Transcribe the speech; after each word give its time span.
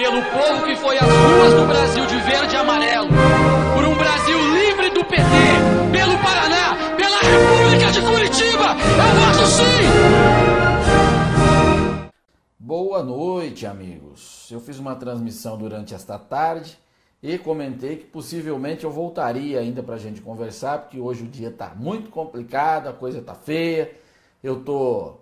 pelo 0.00 0.22
povo 0.22 0.64
que 0.64 0.74
foi 0.76 0.96
às 0.96 1.04
ruas 1.04 1.52
do 1.52 1.66
Brasil 1.66 2.06
de 2.06 2.16
verde 2.20 2.54
e 2.54 2.56
amarelo, 2.56 3.08
por 3.74 3.84
um 3.84 3.94
Brasil 3.94 4.38
livre 4.54 4.88
do 4.88 5.04
PT, 5.04 5.20
pelo 5.92 6.16
Paraná, 6.22 6.96
pela 6.96 7.18
República 7.20 7.92
de 7.92 8.00
Curitiba. 8.00 8.76
Eu 8.80 9.10
voto 9.20 9.46
sim! 9.46 9.90
Boa 12.58 13.02
noite, 13.02 13.66
amigos. 13.66 14.48
Eu 14.50 14.58
fiz 14.58 14.78
uma 14.78 14.96
transmissão 14.96 15.58
durante 15.58 15.94
esta 15.94 16.18
tarde 16.18 16.78
e 17.22 17.36
comentei 17.36 17.96
que 17.96 18.06
possivelmente 18.06 18.84
eu 18.84 18.90
voltaria 18.90 19.60
ainda 19.60 19.82
para 19.82 19.96
a 19.96 19.98
gente 19.98 20.22
conversar, 20.22 20.78
porque 20.78 20.98
hoje 20.98 21.24
o 21.24 21.28
dia 21.28 21.50
está 21.50 21.74
muito 21.74 22.08
complicado, 22.08 22.88
a 22.88 22.94
coisa 22.94 23.18
está 23.18 23.34
feia, 23.34 23.92
eu 24.42 24.64
tô 24.64 25.16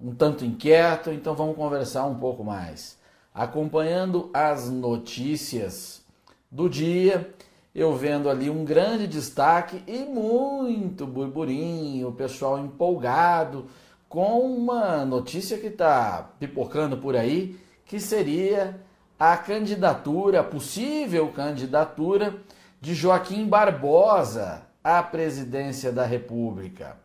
um 0.00 0.14
tanto 0.14 0.44
inquieto, 0.44 1.10
então 1.10 1.34
vamos 1.34 1.56
conversar 1.56 2.06
um 2.06 2.14
pouco 2.14 2.44
mais. 2.44 3.02
Acompanhando 3.34 4.30
as 4.32 4.70
notícias 4.70 6.00
do 6.48 6.70
dia, 6.70 7.34
eu 7.74 7.92
vendo 7.96 8.30
ali 8.30 8.48
um 8.48 8.64
grande 8.64 9.08
destaque 9.08 9.82
e 9.88 10.04
muito 10.04 11.04
burburinho, 11.04 12.06
o 12.06 12.12
pessoal 12.12 12.60
empolgado 12.60 13.66
com 14.08 14.40
uma 14.42 15.04
notícia 15.04 15.58
que 15.58 15.66
está 15.66 16.30
pipocando 16.38 16.96
por 16.96 17.16
aí, 17.16 17.58
que 17.84 17.98
seria 17.98 18.80
a 19.18 19.36
candidatura, 19.36 20.38
a 20.38 20.44
possível 20.44 21.26
candidatura 21.32 22.36
de 22.80 22.94
Joaquim 22.94 23.48
Barbosa 23.48 24.62
à 24.84 25.02
presidência 25.02 25.90
da 25.90 26.04
República. 26.04 27.03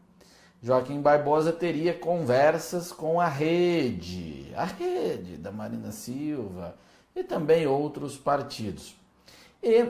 Joaquim 0.61 1.01
Barbosa 1.01 1.53
teria 1.53 1.93
conversas 1.93 2.91
com 2.91 3.19
a 3.19 3.27
rede, 3.27 4.51
a 4.55 4.65
rede 4.65 5.37
da 5.37 5.51
Marina 5.51 5.91
Silva 5.91 6.75
e 7.15 7.23
também 7.23 7.65
outros 7.65 8.17
partidos. 8.17 8.93
E 9.63 9.89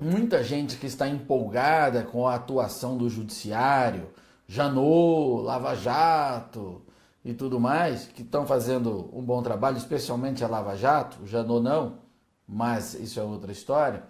muita 0.00 0.42
gente 0.42 0.78
que 0.78 0.86
está 0.86 1.06
empolgada 1.06 2.02
com 2.02 2.26
a 2.26 2.34
atuação 2.34 2.96
do 2.96 3.10
judiciário, 3.10 4.08
Janot, 4.48 5.44
Lava 5.44 5.74
Jato 5.74 6.80
e 7.22 7.34
tudo 7.34 7.60
mais, 7.60 8.06
que 8.06 8.22
estão 8.22 8.46
fazendo 8.46 9.10
um 9.12 9.22
bom 9.22 9.42
trabalho, 9.42 9.76
especialmente 9.76 10.42
a 10.42 10.48
Lava 10.48 10.76
Jato, 10.76 11.26
Janot 11.26 11.62
não, 11.62 11.98
mas 12.48 12.94
isso 12.94 13.20
é 13.20 13.22
outra 13.22 13.52
história, 13.52 14.02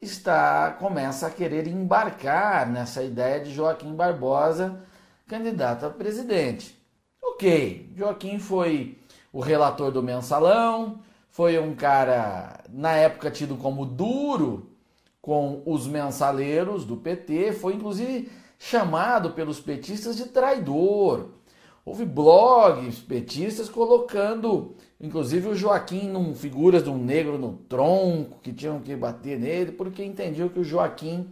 está 0.00 0.72
começa 0.72 1.28
a 1.28 1.30
querer 1.30 1.68
embarcar 1.68 2.68
nessa 2.68 3.02
ideia 3.02 3.40
de 3.40 3.54
Joaquim 3.54 3.94
Barbosa 3.94 4.87
candidato 5.28 5.84
a 5.84 5.90
presidente. 5.90 6.76
Ok, 7.22 7.92
Joaquim 7.94 8.38
foi 8.38 8.98
o 9.32 9.40
relator 9.40 9.92
do 9.92 10.02
mensalão, 10.02 11.00
foi 11.30 11.58
um 11.58 11.74
cara, 11.74 12.64
na 12.70 12.92
época, 12.92 13.30
tido 13.30 13.54
como 13.56 13.84
duro 13.84 14.70
com 15.20 15.62
os 15.66 15.86
mensaleiros 15.86 16.84
do 16.84 16.96
PT, 16.96 17.52
foi 17.52 17.74
inclusive 17.74 18.30
chamado 18.58 19.30
pelos 19.32 19.60
petistas 19.60 20.16
de 20.16 20.24
traidor. 20.24 21.28
Houve 21.84 22.04
blogs 22.04 22.98
petistas 22.98 23.68
colocando, 23.68 24.74
inclusive 25.00 25.48
o 25.48 25.54
Joaquim, 25.54 26.08
num, 26.08 26.34
figuras 26.34 26.82
de 26.82 26.90
um 26.90 26.98
negro 26.98 27.38
no 27.38 27.52
tronco, 27.68 28.40
que 28.42 28.52
tinham 28.52 28.80
que 28.80 28.96
bater 28.96 29.38
nele, 29.38 29.72
porque 29.72 30.04
entendiam 30.04 30.48
que 30.48 30.58
o 30.58 30.64
Joaquim 30.64 31.28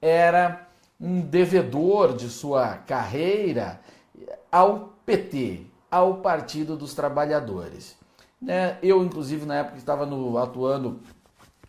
era 0.00 0.66
um 1.04 1.20
devedor 1.20 2.16
de 2.16 2.30
sua 2.30 2.78
carreira 2.78 3.78
ao 4.50 4.94
PT, 5.04 5.66
ao 5.90 6.14
Partido 6.22 6.76
dos 6.78 6.94
Trabalhadores. 6.94 7.94
Né? 8.40 8.78
Eu, 8.82 9.04
inclusive, 9.04 9.44
na 9.44 9.56
época 9.56 9.76
estava 9.76 10.06
no, 10.06 10.38
atuando 10.38 10.98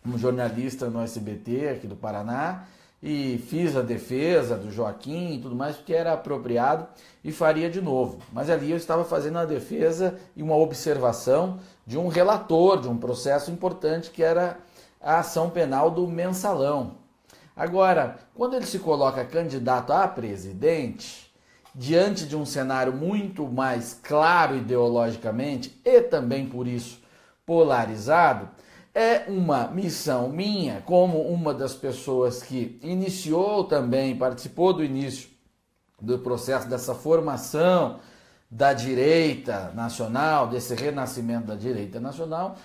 como 0.02 0.16
jornalista 0.16 0.88
no 0.88 1.02
SBT 1.02 1.68
aqui 1.68 1.86
do 1.86 1.94
Paraná 1.94 2.64
e 3.02 3.36
fiz 3.46 3.76
a 3.76 3.82
defesa 3.82 4.56
do 4.56 4.70
Joaquim 4.70 5.34
e 5.34 5.38
tudo 5.38 5.54
mais, 5.54 5.76
porque 5.76 5.92
era 5.92 6.14
apropriado 6.14 6.86
e 7.22 7.30
faria 7.30 7.68
de 7.68 7.82
novo. 7.82 8.18
Mas 8.32 8.48
ali 8.48 8.70
eu 8.70 8.76
estava 8.78 9.04
fazendo 9.04 9.36
a 9.36 9.44
defesa 9.44 10.18
e 10.34 10.42
uma 10.42 10.56
observação 10.56 11.58
de 11.86 11.98
um 11.98 12.08
relator 12.08 12.80
de 12.80 12.88
um 12.88 12.96
processo 12.96 13.50
importante 13.50 14.10
que 14.10 14.22
era 14.22 14.56
a 14.98 15.18
ação 15.18 15.50
penal 15.50 15.90
do 15.90 16.06
mensalão, 16.08 16.94
Agora, 17.56 18.18
quando 18.34 18.54
ele 18.54 18.66
se 18.66 18.78
coloca 18.78 19.24
candidato 19.24 19.90
a 19.90 20.06
presidente, 20.06 21.32
diante 21.74 22.26
de 22.26 22.36
um 22.36 22.44
cenário 22.44 22.92
muito 22.92 23.46
mais 23.48 23.98
claro 24.02 24.56
ideologicamente 24.56 25.80
e 25.82 26.02
também 26.02 26.46
por 26.46 26.66
isso 26.66 27.00
polarizado, 27.46 28.50
é 28.94 29.24
uma 29.28 29.68
missão 29.68 30.28
minha, 30.28 30.82
como 30.82 31.22
uma 31.22 31.54
das 31.54 31.74
pessoas 31.74 32.42
que 32.42 32.78
iniciou 32.82 33.64
também, 33.64 34.16
participou 34.16 34.74
do 34.74 34.84
início 34.84 35.30
do 35.98 36.18
processo 36.18 36.68
dessa 36.68 36.94
formação 36.94 38.00
da 38.50 38.74
direita 38.74 39.72
nacional, 39.74 40.46
desse 40.46 40.74
renascimento 40.74 41.46
da 41.46 41.54
direita 41.54 41.98
nacional, 41.98 42.56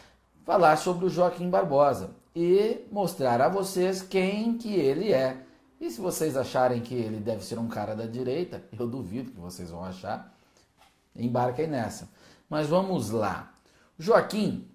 falar 0.45 0.75
sobre 0.77 1.05
o 1.05 1.09
Joaquim 1.09 1.49
Barbosa 1.49 2.20
e 2.35 2.85
mostrar 2.91 3.41
a 3.41 3.49
vocês 3.49 4.01
quem 4.01 4.57
que 4.57 4.73
ele 4.73 5.11
é. 5.11 5.37
E 5.79 5.89
se 5.89 5.99
vocês 5.99 6.37
acharem 6.37 6.81
que 6.81 6.93
ele 6.93 7.17
deve 7.17 7.43
ser 7.43 7.57
um 7.57 7.67
cara 7.67 7.95
da 7.95 8.05
direita, 8.05 8.63
eu 8.77 8.87
duvido 8.87 9.31
que 9.31 9.39
vocês 9.39 9.71
vão 9.71 9.83
achar, 9.83 10.33
embarquem 11.15 11.67
nessa. 11.67 12.09
Mas 12.49 12.67
vamos 12.67 13.09
lá. 13.09 13.53
Joaquim, 13.97 14.67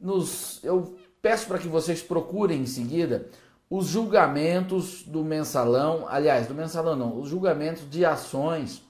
nos, 0.00 0.62
eu 0.62 0.96
peço 1.20 1.46
para 1.46 1.58
que 1.58 1.68
vocês 1.68 2.02
procurem 2.02 2.62
em 2.62 2.66
seguida 2.66 3.28
os 3.68 3.86
julgamentos 3.86 5.02
do 5.02 5.24
mensalão, 5.24 6.06
aliás, 6.08 6.46
do 6.46 6.54
mensalão 6.54 6.94
não, 6.94 7.18
os 7.18 7.28
julgamentos 7.28 7.88
de 7.90 8.04
ações 8.04 8.82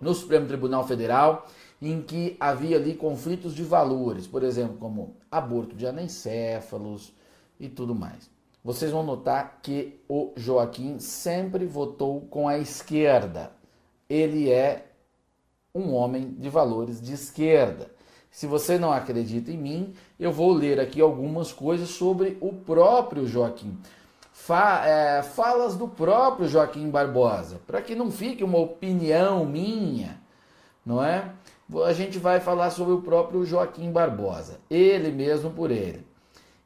no 0.00 0.14
Supremo 0.14 0.46
Tribunal 0.46 0.86
Federal 0.86 1.46
em 1.80 2.00
que 2.00 2.36
havia 2.38 2.76
ali 2.76 2.94
conflitos 2.94 3.54
de 3.54 3.62
valores, 3.62 4.26
por 4.26 4.42
exemplo, 4.42 4.76
como 4.78 5.16
aborto 5.30 5.74
de 5.74 5.86
anencéfalos, 5.86 7.12
e 7.58 7.68
tudo 7.68 7.94
mais. 7.94 8.30
Vocês 8.64 8.90
vão 8.90 9.02
notar 9.02 9.58
que 9.62 10.00
o 10.08 10.32
Joaquim 10.36 10.98
sempre 10.98 11.66
votou 11.66 12.22
com 12.22 12.48
a 12.48 12.58
esquerda. 12.58 13.52
Ele 14.08 14.50
é 14.50 14.86
um 15.74 15.92
homem 15.92 16.34
de 16.38 16.48
valores 16.48 17.00
de 17.00 17.12
esquerda. 17.12 17.90
Se 18.30 18.46
você 18.46 18.78
não 18.78 18.92
acredita 18.92 19.50
em 19.50 19.56
mim, 19.58 19.94
eu 20.18 20.32
vou 20.32 20.52
ler 20.52 20.80
aqui 20.80 21.00
algumas 21.00 21.52
coisas 21.52 21.90
sobre 21.90 22.38
o 22.40 22.52
próprio 22.52 23.26
Joaquim. 23.26 23.78
Fa 24.32 24.84
é, 24.84 25.22
falas 25.22 25.76
do 25.76 25.86
próprio 25.86 26.48
Joaquim 26.48 26.90
Barbosa, 26.90 27.60
para 27.66 27.80
que 27.80 27.94
não 27.94 28.10
fique 28.10 28.42
uma 28.42 28.58
opinião 28.58 29.46
minha, 29.46 30.20
não 30.84 31.04
é? 31.04 31.30
A 31.86 31.92
gente 31.92 32.18
vai 32.18 32.40
falar 32.40 32.70
sobre 32.70 32.94
o 32.94 33.02
próprio 33.02 33.44
Joaquim 33.44 33.92
Barbosa, 33.92 34.58
ele 34.68 35.12
mesmo 35.12 35.50
por 35.50 35.70
ele. 35.70 36.04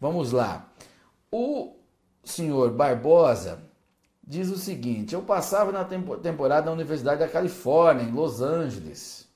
Vamos 0.00 0.30
lá. 0.30 0.68
O 1.32 1.74
senhor 2.22 2.70
Barbosa 2.70 3.60
diz 4.24 4.50
o 4.50 4.56
seguinte: 4.56 5.14
Eu 5.14 5.22
passava 5.22 5.72
na 5.72 5.84
temporada 5.84 6.66
na 6.66 6.72
Universidade 6.72 7.18
da 7.18 7.28
Califórnia, 7.28 8.04
em 8.04 8.12
Los 8.12 8.40
Angeles. 8.40 9.28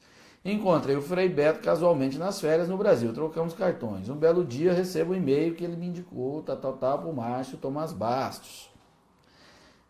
Encontrei 0.45 0.95
o 0.95 1.01
Frei 1.01 1.27
Beto 1.27 1.61
casualmente 1.61 2.19
nas 2.19 2.39
férias 2.39 2.69
no 2.69 2.77
Brasil. 2.77 3.15
Trocamos 3.15 3.55
cartões. 3.55 4.11
Um 4.11 4.17
belo 4.17 4.45
dia 4.45 4.75
recebo 4.75 5.13
um 5.13 5.17
e-mail 5.17 5.55
que 5.55 5.65
ele 5.65 5.75
me 5.75 5.87
indicou, 5.87 6.43
tal, 6.43 6.59
tal, 6.59 6.75
tal, 6.75 6.99
para 6.99 7.09
o 7.09 7.17
Márcio 7.17 7.57
Tomás 7.57 7.93
Bastos. 7.93 8.71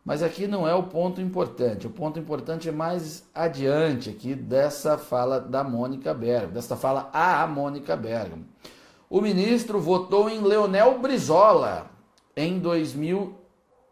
Mas 0.04 0.22
aqui 0.22 0.46
não 0.46 0.68
é 0.68 0.72
o 0.72 0.84
ponto 0.84 1.20
importante. 1.20 1.88
O 1.88 1.90
ponto 1.90 2.20
importante 2.20 2.68
é 2.68 2.72
mais 2.72 3.28
adiante 3.34 4.10
aqui 4.10 4.36
dessa 4.36 4.96
fala 4.96 5.40
da 5.40 5.64
Mônica 5.64 6.14
Bergamo, 6.14 6.52
dessa 6.52 6.76
fala 6.76 7.10
a 7.12 7.44
Mônica 7.48 7.96
Bergamo. 7.96 8.44
O 9.10 9.20
ministro 9.20 9.80
votou 9.80 10.30
em 10.30 10.40
Leonel 10.40 11.00
Brizola 11.00 11.90
em 12.36 12.60
2000, 12.60 13.34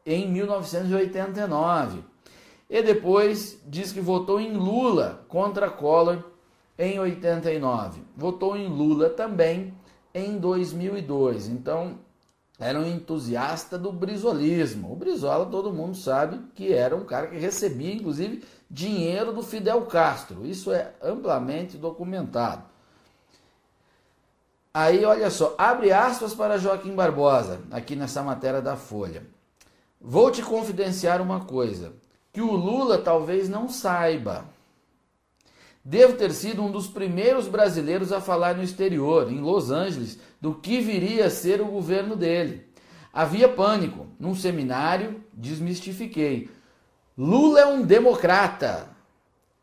em 0.07 0.31
1989. 0.31 2.05
E 2.71 2.83
depois 2.83 3.61
diz 3.67 3.91
que 3.91 4.01
votou 4.01 4.39
em 4.39 4.53
Lula 4.53 5.25
contra 5.29 5.69
Collor 5.69 6.32
em 6.83 6.99
89. 6.99 8.03
Votou 8.17 8.57
em 8.57 8.67
Lula 8.67 9.09
também 9.09 9.73
em 10.13 10.37
2002. 10.37 11.49
Então, 11.49 11.99
era 12.59 12.79
um 12.79 12.87
entusiasta 12.87 13.79
do 13.79 13.93
brizolismo. 13.93 14.93
O 14.93 14.97
Brizola, 14.97 15.47
todo 15.47 15.73
mundo 15.73 15.97
sabe 15.97 16.41
que 16.55 16.73
era 16.73 16.95
um 16.95 17.05
cara 17.05 17.29
que 17.29 17.37
recebia, 17.37 17.95
inclusive, 17.95 18.45
dinheiro 18.71 19.33
do 19.33 19.43
Fidel 19.43 19.83
Castro. 19.83 20.47
Isso 20.47 20.73
é 20.73 20.93
amplamente 21.03 21.79
documentado. 21.79 22.65
Aí, 24.75 25.05
olha 25.05 25.31
só, 25.31 25.55
abre 25.59 25.93
aspas 25.93 26.35
para 26.35 26.59
Joaquim 26.59 26.95
Barbosa, 26.95 27.61
aqui 27.71 27.95
nessa 27.95 28.23
matéria 28.23 28.63
da 28.63 28.75
Folha. 28.75 29.27
Vou 30.01 30.31
te 30.31 30.43
confidenciar 30.43 31.21
uma 31.21 31.45
coisa, 31.45 31.93
que 32.33 32.41
o 32.41 32.51
Lula 32.53 32.99
talvez 32.99 33.49
não 33.49 33.69
saiba, 33.69 34.47
Devo 35.85 36.17
ter 36.17 36.33
sido 36.33 36.63
um 36.63 36.71
dos 36.71 36.87
primeiros 36.87 37.49
brasileiros 37.49 38.13
a 38.13 38.21
falar 38.21 38.55
no 38.55 38.63
exterior, 38.63 39.31
em 39.33 39.41
Los 39.41 39.71
Angeles, 39.71 40.19
do 40.41 40.55
que 40.55 40.81
viria 40.81 41.27
a 41.27 41.31
ser 41.31 41.61
o 41.61 41.67
governo 41.67 42.15
dele. 42.15 42.69
Havia 43.13 43.49
pânico. 43.49 44.07
Num 44.19 44.35
seminário, 44.35 45.25
desmistifiquei. 45.33 46.49
Lula 47.19 47.61
é 47.61 47.67
um 47.67 47.83
democrata, 47.83 48.91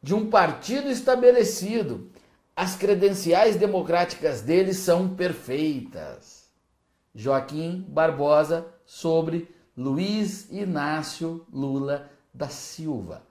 de 0.03 0.13
um 0.13 0.29
partido 0.29 0.89
estabelecido. 0.89 2.11
As 2.53 2.75
credenciais 2.75 3.55
democráticas 3.55 4.41
dele 4.41 4.73
são 4.73 5.15
perfeitas. 5.15 6.49
Joaquim 7.15 7.85
Barbosa 7.87 8.67
sobre 8.85 9.47
Luiz 9.75 10.51
Inácio 10.51 11.45
Lula 11.51 12.11
da 12.33 12.49
Silva 12.49 13.28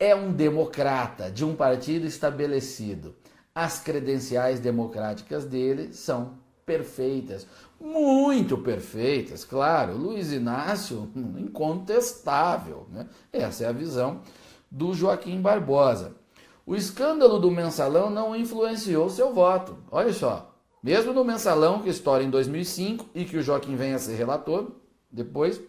é 0.00 0.14
um 0.14 0.32
democrata 0.32 1.30
de 1.30 1.44
um 1.44 1.54
partido 1.54 2.06
estabelecido. 2.06 3.14
As 3.54 3.78
credenciais 3.78 4.58
democráticas 4.58 5.44
dele 5.44 5.92
são 5.92 6.38
perfeitas, 6.64 7.46
muito 7.78 8.56
perfeitas, 8.56 9.44
claro. 9.44 9.96
Luiz 9.96 10.32
Inácio, 10.32 11.10
incontestável. 11.36 12.86
Né? 12.90 13.06
Essa 13.30 13.64
é 13.64 13.66
a 13.68 13.72
visão 13.72 14.22
do 14.70 14.94
Joaquim 14.94 15.40
Barbosa. 15.40 16.16
O 16.64 16.74
escândalo 16.74 17.38
do 17.38 17.50
mensalão 17.50 18.08
não 18.08 18.34
influenciou 18.34 19.10
seu 19.10 19.34
voto. 19.34 19.76
Olha 19.90 20.12
só, 20.12 20.54
mesmo 20.82 21.12
no 21.12 21.24
mensalão 21.24 21.82
que 21.82 21.90
estoura 21.90 22.22
em 22.22 22.30
2005 22.30 23.10
e 23.14 23.24
que 23.24 23.36
o 23.36 23.42
Joaquim 23.42 23.76
venha 23.76 23.96
a 23.96 23.98
ser 23.98 24.14
relator 24.14 24.70
depois, 25.10 25.60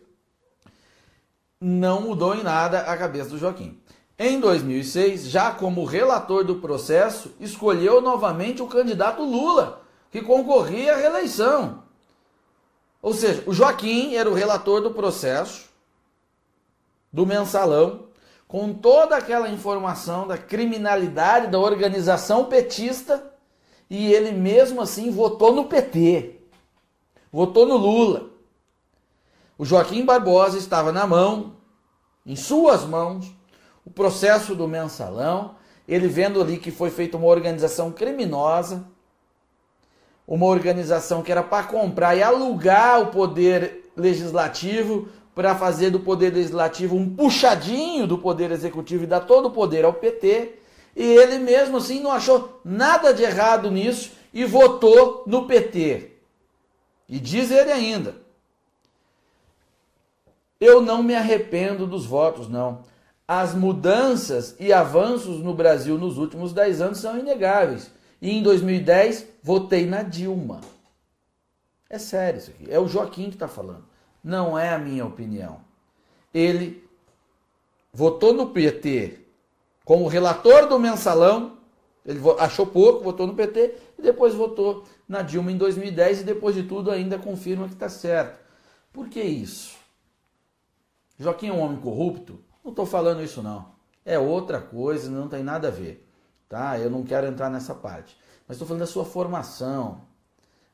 não 1.59 2.01
mudou 2.01 2.35
em 2.35 2.43
nada 2.43 2.81
a 2.81 2.95
cabeça 2.95 3.31
do 3.31 3.37
Joaquim. 3.37 3.80
Em 4.23 4.39
2006, 4.39 5.29
já 5.29 5.49
como 5.49 5.83
relator 5.83 6.43
do 6.43 6.57
processo, 6.57 7.31
escolheu 7.39 7.99
novamente 7.99 8.61
o 8.61 8.67
candidato 8.67 9.23
Lula, 9.23 9.81
que 10.11 10.21
concorria 10.21 10.93
à 10.93 10.95
reeleição. 10.95 11.81
Ou 13.01 13.15
seja, 13.15 13.43
o 13.47 13.51
Joaquim 13.51 14.13
era 14.13 14.29
o 14.29 14.35
relator 14.35 14.79
do 14.79 14.91
processo, 14.91 15.67
do 17.11 17.25
mensalão, 17.25 18.09
com 18.47 18.71
toda 18.71 19.15
aquela 19.15 19.49
informação 19.49 20.27
da 20.27 20.37
criminalidade 20.37 21.47
da 21.47 21.57
organização 21.57 22.45
petista, 22.45 23.33
e 23.89 24.13
ele 24.13 24.31
mesmo 24.31 24.81
assim 24.81 25.09
votou 25.09 25.51
no 25.51 25.65
PT, 25.65 26.39
votou 27.31 27.65
no 27.65 27.75
Lula. 27.75 28.29
O 29.57 29.65
Joaquim 29.65 30.05
Barbosa 30.05 30.59
estava 30.59 30.91
na 30.91 31.07
mão, 31.07 31.55
em 32.23 32.35
suas 32.35 32.83
mãos, 32.83 33.40
o 33.85 33.89
processo 33.89 34.55
do 34.55 34.67
mensalão, 34.67 35.55
ele 35.87 36.07
vendo 36.07 36.41
ali 36.41 36.57
que 36.57 36.71
foi 36.71 36.89
feita 36.89 37.17
uma 37.17 37.27
organização 37.27 37.91
criminosa, 37.91 38.85
uma 40.27 40.45
organização 40.45 41.21
que 41.21 41.31
era 41.31 41.43
para 41.43 41.65
comprar 41.65 42.15
e 42.15 42.23
alugar 42.23 43.01
o 43.01 43.07
poder 43.07 43.91
legislativo 43.95 45.09
para 45.33 45.55
fazer 45.55 45.89
do 45.89 45.99
poder 45.99 46.33
legislativo 46.33 46.95
um 46.95 47.15
puxadinho 47.15 48.05
do 48.05 48.17
poder 48.17 48.51
executivo 48.51 49.03
e 49.03 49.07
dar 49.07 49.21
todo 49.21 49.47
o 49.47 49.51
poder 49.51 49.83
ao 49.83 49.93
PT. 49.93 50.59
E 50.95 51.03
ele 51.03 51.39
mesmo 51.39 51.77
assim 51.77 52.01
não 52.01 52.11
achou 52.11 52.61
nada 52.63 53.13
de 53.13 53.23
errado 53.23 53.71
nisso 53.71 54.11
e 54.33 54.45
votou 54.45 55.23
no 55.25 55.47
PT. 55.47 56.11
E 57.09 57.19
diz 57.19 57.49
ele 57.49 57.71
ainda: 57.71 58.15
Eu 60.59 60.81
não 60.81 61.01
me 61.01 61.15
arrependo 61.15 61.87
dos 61.87 62.05
votos, 62.05 62.47
não 62.47 62.90
as 63.33 63.55
mudanças 63.55 64.57
e 64.59 64.73
avanços 64.73 65.41
no 65.41 65.53
Brasil 65.53 65.97
nos 65.97 66.17
últimos 66.17 66.51
10 66.51 66.81
anos 66.81 66.97
são 66.97 67.17
inegáveis. 67.17 67.89
E 68.21 68.29
em 68.29 68.43
2010 68.43 69.25
votei 69.41 69.85
na 69.85 70.03
Dilma. 70.03 70.59
É 71.89 71.97
sério 71.97 72.39
isso 72.39 72.51
aqui. 72.51 72.69
É 72.69 72.77
o 72.77 72.89
Joaquim 72.89 73.29
que 73.29 73.37
está 73.37 73.47
falando. 73.47 73.85
Não 74.21 74.59
é 74.59 74.73
a 74.73 74.77
minha 74.77 75.05
opinião. 75.05 75.61
Ele 76.33 76.85
votou 77.93 78.33
no 78.33 78.47
PT 78.49 79.19
como 79.85 80.09
relator 80.09 80.67
do 80.67 80.77
mensalão. 80.77 81.55
Ele 82.05 82.19
achou 82.37 82.67
pouco, 82.67 83.01
votou 83.01 83.25
no 83.25 83.33
PT 83.33 83.75
e 83.97 84.01
depois 84.01 84.33
votou 84.33 84.83
na 85.07 85.21
Dilma 85.21 85.53
em 85.53 85.57
2010 85.57 86.19
e 86.19 86.23
depois 86.25 86.53
de 86.53 86.63
tudo 86.63 86.91
ainda 86.91 87.17
confirma 87.17 87.69
que 87.69 87.75
está 87.75 87.87
certo. 87.87 88.37
Por 88.91 89.07
que 89.07 89.21
isso? 89.21 89.77
Joaquim 91.17 91.47
é 91.47 91.53
um 91.53 91.61
homem 91.61 91.79
corrupto? 91.79 92.50
Não 92.63 92.71
estou 92.71 92.85
falando 92.85 93.23
isso 93.23 93.41
não. 93.41 93.65
É 94.05 94.17
outra 94.17 94.59
coisa, 94.59 95.09
não 95.09 95.27
tem 95.27 95.43
nada 95.43 95.67
a 95.67 95.71
ver. 95.71 96.07
Tá? 96.47 96.77
Eu 96.77 96.89
não 96.89 97.03
quero 97.03 97.27
entrar 97.27 97.49
nessa 97.49 97.73
parte. 97.73 98.17
Mas 98.47 98.55
estou 98.55 98.67
falando 98.67 98.81
da 98.81 98.87
sua 98.87 99.05
formação, 99.05 100.01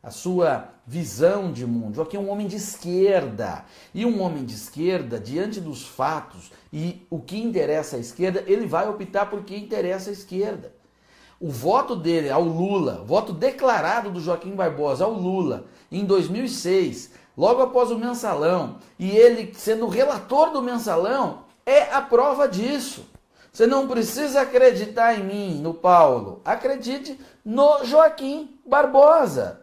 a 0.01 0.09
sua 0.09 0.69
visão 0.85 1.51
de 1.51 1.65
mundo. 1.65 1.95
Joaquim 1.95 2.17
é 2.17 2.19
um 2.19 2.29
homem 2.29 2.47
de 2.47 2.55
esquerda. 2.55 3.65
E 3.93 4.05
um 4.05 4.21
homem 4.21 4.45
de 4.45 4.55
esquerda, 4.55 5.19
diante 5.19 5.59
dos 5.59 5.85
fatos 5.85 6.51
e 6.71 7.05
o 7.09 7.19
que 7.19 7.37
interessa 7.37 7.97
à 7.97 7.99
esquerda, 7.99 8.43
ele 8.47 8.65
vai 8.65 8.89
optar 8.89 9.27
por 9.27 9.43
que 9.43 9.55
interessa 9.55 10.09
à 10.09 10.13
esquerda. 10.13 10.73
O 11.39 11.49
voto 11.49 11.95
dele 11.95 12.29
ao 12.29 12.41
Lula, 12.41 13.03
voto 13.05 13.31
declarado 13.31 14.09
do 14.09 14.19
Joaquim 14.19 14.55
Barbosa 14.55 15.05
ao 15.05 15.13
Lula 15.13 15.65
em 15.91 16.03
2006, 16.03 17.11
logo 17.37 17.61
após 17.61 17.91
o 17.91 17.99
mensalão, 17.99 18.77
e 18.97 19.11
ele 19.11 19.53
sendo 19.53 19.87
relator 19.87 20.51
do 20.51 20.63
mensalão, 20.63 21.43
é 21.67 21.93
a 21.93 22.01
prova 22.01 22.47
disso. 22.47 23.05
Você 23.51 23.67
não 23.67 23.87
precisa 23.87 24.41
acreditar 24.41 25.19
em 25.19 25.23
mim, 25.23 25.61
no 25.61 25.73
Paulo. 25.73 26.41
Acredite 26.45 27.19
no 27.43 27.83
Joaquim 27.83 28.57
Barbosa. 28.65 29.61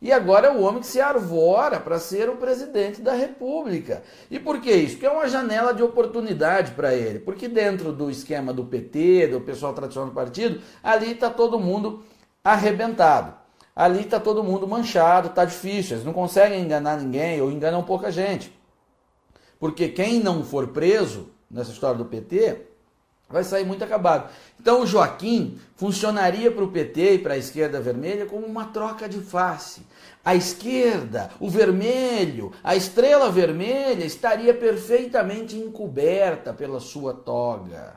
E 0.00 0.12
agora 0.12 0.48
é 0.48 0.50
o 0.50 0.60
homem 0.60 0.82
que 0.82 0.86
se 0.86 1.00
arvora 1.00 1.80
para 1.80 1.98
ser 1.98 2.28
o 2.28 2.36
presidente 2.36 3.00
da 3.00 3.14
República. 3.14 4.02
E 4.30 4.38
por 4.38 4.60
que 4.60 4.70
isso? 4.70 4.92
Porque 4.92 5.06
é 5.06 5.10
uma 5.10 5.26
janela 5.26 5.72
de 5.72 5.82
oportunidade 5.82 6.72
para 6.72 6.94
ele. 6.94 7.18
Porque 7.18 7.48
dentro 7.48 7.90
do 7.90 8.10
esquema 8.10 8.52
do 8.52 8.66
PT, 8.66 9.28
do 9.28 9.40
pessoal 9.40 9.72
tradicional 9.72 10.10
do 10.10 10.14
partido, 10.14 10.60
ali 10.82 11.12
está 11.12 11.30
todo 11.30 11.58
mundo 11.58 12.04
arrebentado. 12.44 13.34
Ali 13.74 14.02
está 14.02 14.20
todo 14.20 14.44
mundo 14.44 14.68
manchado, 14.68 15.28
está 15.28 15.44
difícil. 15.44 15.96
Eles 15.96 16.04
não 16.04 16.12
conseguem 16.12 16.60
enganar 16.60 16.98
ninguém 16.98 17.40
ou 17.40 17.50
enganam 17.50 17.82
pouca 17.82 18.12
gente. 18.12 18.53
Porque 19.58 19.88
quem 19.88 20.20
não 20.20 20.44
for 20.44 20.68
preso 20.68 21.28
nessa 21.50 21.70
história 21.70 21.96
do 21.96 22.04
PT 22.04 22.66
vai 23.28 23.42
sair 23.42 23.64
muito 23.64 23.82
acabado. 23.82 24.30
Então 24.60 24.82
o 24.82 24.86
Joaquim 24.86 25.58
funcionaria 25.76 26.50
para 26.50 26.64
o 26.64 26.70
PT 26.70 27.14
e 27.14 27.18
para 27.18 27.34
a 27.34 27.38
esquerda 27.38 27.80
vermelha 27.80 28.26
como 28.26 28.46
uma 28.46 28.66
troca 28.66 29.08
de 29.08 29.20
face. 29.20 29.82
A 30.24 30.34
esquerda, 30.34 31.30
o 31.38 31.50
vermelho, 31.50 32.52
a 32.62 32.74
estrela 32.74 33.30
vermelha 33.30 34.04
estaria 34.04 34.54
perfeitamente 34.54 35.56
encoberta 35.56 36.52
pela 36.52 36.80
sua 36.80 37.12
toga. 37.12 37.96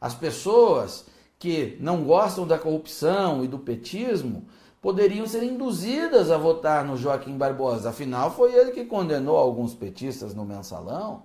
As 0.00 0.14
pessoas 0.14 1.06
que 1.38 1.76
não 1.80 2.02
gostam 2.02 2.46
da 2.46 2.58
corrupção 2.58 3.44
e 3.44 3.48
do 3.48 3.58
petismo 3.58 4.46
poderiam 4.82 5.24
ser 5.26 5.44
induzidas 5.44 6.28
a 6.28 6.36
votar 6.36 6.84
no 6.84 6.96
Joaquim 6.96 7.38
Barbosa. 7.38 7.90
Afinal, 7.90 8.32
foi 8.32 8.52
ele 8.52 8.72
que 8.72 8.84
condenou 8.84 9.36
alguns 9.36 9.72
petistas 9.72 10.34
no 10.34 10.44
mensalão. 10.44 11.22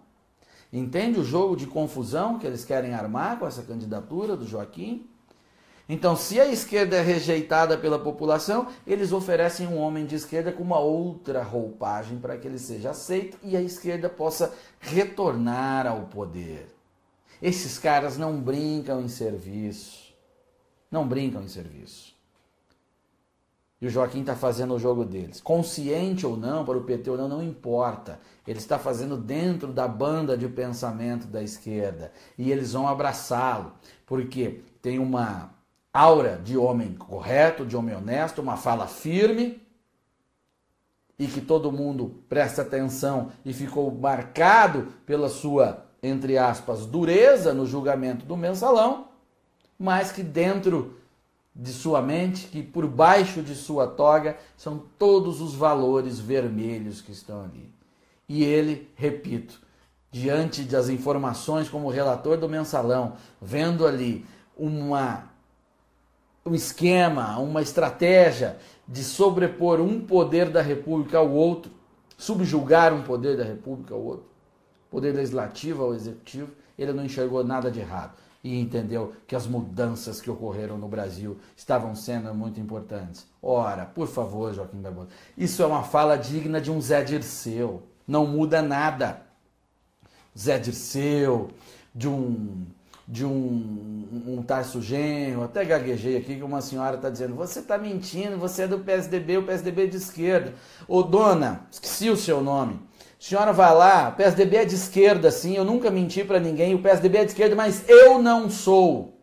Entende 0.72 1.20
o 1.20 1.24
jogo 1.24 1.58
de 1.58 1.66
confusão 1.66 2.38
que 2.38 2.46
eles 2.46 2.64
querem 2.64 2.94
armar 2.94 3.40
com 3.40 3.48
essa 3.48 3.64
candidatura 3.64 4.38
do 4.38 4.46
Joaquim? 4.46 5.10
Então, 5.90 6.16
se 6.16 6.40
a 6.40 6.46
esquerda 6.46 6.98
é 6.98 7.02
rejeitada 7.02 7.78
pela 7.78 7.98
população, 7.98 8.68
eles 8.86 9.12
oferecem 9.12 9.66
um 9.66 9.78
homem 9.78 10.06
de 10.06 10.16
esquerda 10.16 10.52
com 10.52 10.62
uma 10.62 10.80
outra 10.80 11.42
roupagem 11.42 12.20
para 12.20 12.38
que 12.38 12.48
ele 12.48 12.60
seja 12.60 12.92
aceito 12.92 13.40
e 13.42 13.58
a 13.58 13.62
esquerda 13.62 14.10
possa 14.10 14.54
retornar 14.80 15.88
ao 15.88 16.02
poder. 16.04 16.68
Esses 17.42 17.80
caras 17.80 18.18
não 18.18 18.40
brincam 18.40 19.02
em 19.02 19.08
serviço. 19.08 20.14
Não 20.92 21.08
brincam 21.08 21.42
em 21.42 21.48
serviço. 21.48 22.17
E 23.80 23.86
o 23.86 23.90
Joaquim 23.90 24.22
está 24.22 24.36
fazendo 24.36 24.74
o 24.74 24.80
jogo 24.80 25.06
deles. 25.06 25.40
Consciente 25.40 26.26
ou 26.26 26.36
não, 26.36 26.66
para 26.66 26.78
o 26.78 26.84
PT 26.84 27.10
ou 27.12 27.18
não, 27.18 27.28
não 27.28 27.44
importa. 27.44 28.20
Ele 28.48 28.58
está 28.58 28.80
fazendo 28.80 29.16
dentro 29.16 29.72
da 29.72 29.88
banda 29.88 30.36
de 30.36 30.48
pensamento 30.48 31.28
da 31.28 31.44
esquerda. 31.44 32.12
E 32.38 32.52
eles 32.52 32.74
vão 32.74 32.88
abraçá-lo. 32.88 33.74
Porque 34.06 34.62
tem 34.82 34.98
uma 34.98 35.52
aura 35.94 36.42
de 36.44 36.58
homem 36.58 36.94
correto, 36.94 37.66
de 37.66 37.78
homem 37.78 37.96
honesto, 37.96 38.42
uma 38.42 38.58
fala 38.58 38.88
firme. 38.88 39.62
E 41.20 41.28
que 41.28 41.42
todo 41.42 41.72
mundo 41.72 42.24
presta 42.28 42.64
atenção 42.64 43.32
e 43.46 43.54
ficou 43.54 43.92
marcado 43.92 44.88
pela 45.06 45.30
sua, 45.30 45.86
entre 46.02 46.38
aspas, 46.38 46.86
dureza 46.86 47.54
no 47.54 47.66
julgamento 47.66 48.26
do 48.26 48.36
mensalão 48.36 49.08
mas 49.78 50.12
que 50.12 50.24
dentro 50.24 50.98
de 51.58 51.74
sua 51.74 52.02
mente, 52.04 52.48
que 52.48 52.62
por 52.62 52.86
baixo 52.86 53.42
de 53.42 53.56
sua 53.56 53.88
toga, 53.88 54.38
são 54.56 54.84
todos 55.00 55.42
os 55.42 55.56
valores 55.56 56.20
vermelhos 56.20 57.02
que 57.02 57.12
estão 57.12 57.44
ali. 57.44 57.74
E 58.30 58.44
ele, 58.44 58.88
repito, 58.96 59.60
diante 60.12 60.62
das 60.64 60.88
informações 60.88 61.68
como 61.68 61.90
relator 61.90 62.38
do 62.38 62.48
mensalão, 62.48 63.14
vendo 63.42 63.88
ali 63.88 64.24
uma 64.56 65.36
um 66.46 66.56
esquema, 66.56 67.38
uma 67.40 67.62
estratégia 67.62 68.58
de 68.88 69.04
sobrepor 69.04 69.82
um 69.82 70.00
poder 70.00 70.50
da 70.50 70.62
República 70.62 71.18
ao 71.18 71.30
outro, 71.30 71.70
subjugar 72.18 72.94
um 72.94 73.02
poder 73.02 73.36
da 73.36 73.44
República 73.44 73.94
ao 73.94 74.02
outro, 74.02 74.26
poder 74.90 75.14
legislativo 75.14 75.84
ao 75.84 75.94
executivo, 75.94 76.50
ele 76.80 76.94
não 76.94 77.04
enxergou 77.04 77.44
nada 77.44 77.70
de 77.70 77.82
errado 77.82 78.14
e 78.48 78.60
entendeu 78.60 79.14
que 79.28 79.36
as 79.36 79.46
mudanças 79.46 80.22
que 80.22 80.32
ocorreram 80.32 80.78
no 80.78 80.88
Brasil 80.88 81.38
estavam 81.56 81.94
sendo 81.96 82.34
muito 82.34 82.60
importantes. 82.60 83.28
Ora, 83.42 83.86
por 83.86 84.08
favor, 84.08 84.54
Joaquim 84.54 84.82
Barbosa, 84.82 85.10
isso 85.38 85.62
é 85.62 85.66
uma 85.66 85.84
fala 85.84 86.16
digna 86.16 86.62
de 86.62 86.72
um 86.72 86.80
Zé 86.80 87.04
Dirceu. 87.04 87.84
Não 88.08 88.26
muda 88.26 88.62
nada. 88.62 89.22
Zé 90.38 90.58
Dirceu, 90.58 91.50
de 91.94 92.08
um 92.08 92.66
de 93.08 93.24
um, 93.24 94.06
um 94.28 94.44
Tarso 94.44 94.82
Genro, 94.82 95.44
até 95.44 95.64
gaguejei 95.64 96.18
aqui 96.18 96.36
que 96.36 96.44
uma 96.44 96.60
senhora 96.60 96.98
está 96.98 97.10
dizendo, 97.10 97.36
você 97.36 97.60
está 97.60 97.78
mentindo, 97.78 98.38
você 98.38 98.64
é 98.64 98.68
do 98.68 98.80
PSDB, 98.80 99.38
o 99.38 99.44
PSDB 99.44 99.84
é 99.84 99.88
de 99.88 99.96
esquerda. 99.96 100.54
Ô 100.90 101.02
dona, 101.02 101.66
esqueci 101.72 102.10
o 102.10 102.18
seu 102.18 102.42
nome, 102.42 102.78
senhora 103.28 103.52
vai 103.52 103.76
lá, 103.76 104.08
o 104.08 104.16
PSDB 104.16 104.56
é 104.56 104.64
de 104.64 104.76
esquerda, 104.76 105.30
sim, 105.30 105.58
eu 105.58 105.66
nunca 105.66 105.92
menti 105.92 106.24
para 106.24 106.40
ninguém, 106.40 106.74
o 106.74 106.80
PSDB 106.80 107.18
é 107.18 107.26
de 107.26 107.32
esquerda, 107.32 107.58
mas 107.58 107.84
eu 107.90 108.22
não 108.22 108.50
sou. 108.50 109.20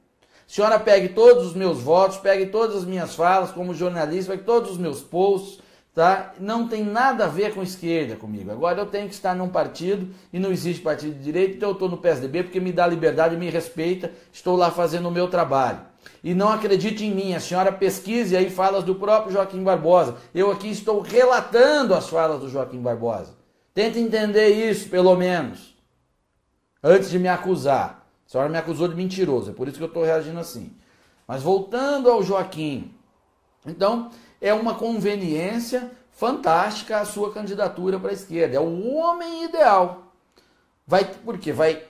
senhora 0.47 0.79
pegue 0.79 1.09
todos 1.09 1.47
os 1.47 1.55
meus 1.55 1.81
votos, 1.81 2.19
pegue 2.19 2.47
todas 2.47 2.77
as 2.77 2.85
minhas 2.85 3.15
falas 3.15 3.51
como 3.51 3.73
jornalista, 3.73 4.33
pegue 4.33 4.45
todos 4.45 4.73
os 4.73 4.77
meus 4.77 5.01
posts, 5.01 5.59
tá? 5.95 6.35
Não 6.39 6.69
tem 6.69 6.85
nada 6.85 7.25
a 7.25 7.29
ver 7.29 7.55
com 7.55 7.63
esquerda 7.63 8.15
comigo. 8.15 8.51
Agora 8.51 8.79
eu 8.79 8.85
tenho 8.85 9.09
que 9.09 9.15
estar 9.15 9.35
num 9.35 9.49
partido 9.49 10.15
e 10.31 10.39
não 10.39 10.53
existe 10.53 10.83
partido 10.83 11.15
de 11.15 11.25
direita, 11.25 11.57
então 11.57 11.71
eu 11.71 11.73
estou 11.73 11.89
no 11.89 11.97
PSDB 11.97 12.43
porque 12.43 12.61
me 12.61 12.73
dá 12.73 12.87
liberdade, 12.87 13.39
me 13.39 13.49
respeita, 13.49 14.13
estou 14.31 14.55
lá 14.55 14.71
fazendo 14.71 15.09
o 15.09 15.13
meu 15.13 15.29
trabalho. 15.29 15.81
E 16.23 16.35
não 16.35 16.51
acredite 16.51 17.07
em 17.07 17.11
mim, 17.11 17.35
a 17.35 17.41
senhora 17.41 17.73
pesquise 17.73 18.37
aí 18.37 18.51
falas 18.51 18.85
do 18.85 18.97
próprio 18.97 19.33
Joaquim 19.33 19.65
Barbosa. 19.65 20.17
Eu 20.35 20.51
aqui 20.51 20.69
estou 20.69 21.01
relatando 21.01 21.95
as 21.95 22.07
falas 22.07 22.39
do 22.39 22.51
Joaquim 22.51 22.83
Barbosa. 22.83 23.44
Tenta 23.75 23.99
entender 23.99 24.49
isso, 24.49 24.89
pelo 24.89 25.17
menos. 25.17 25.77
Antes 26.83 27.11
de 27.11 27.19
me 27.19 27.29
acusar. 27.29 28.07
A 28.27 28.31
senhora 28.31 28.49
me 28.49 28.57
acusou 28.57 28.89
de 28.89 28.95
mentiroso, 28.95 29.51
é 29.51 29.55
por 29.55 29.69
isso 29.69 29.77
que 29.77 29.83
eu 29.83 29.89
estou 29.89 30.05
reagindo 30.05 30.39
assim. 30.39 30.73
Mas 31.27 31.43
voltando 31.43 32.11
ao 32.11 32.23
Joaquim. 32.23 32.95
Então, 33.67 34.11
é 34.41 34.53
uma 34.55 34.75
conveniência 34.75 35.91
fantástica 36.11 37.01
a 37.01 37.05
sua 37.05 37.33
candidatura 37.33 37.99
para 37.99 38.11
a 38.11 38.15
esquerda. 38.15 38.57
É 38.57 38.61
o 38.61 38.95
homem 38.95 39.45
ideal. 39.45 40.13
Vai, 40.87 41.05
porque 41.05 41.53
vai 41.53 41.83